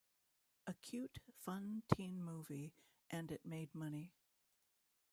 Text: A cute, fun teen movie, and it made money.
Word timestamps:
A 0.65 0.73
cute, 0.73 1.19
fun 1.41 1.83
teen 1.93 2.23
movie, 2.23 2.73
and 3.11 3.31
it 3.31 3.45
made 3.45 3.75
money. 3.75 4.11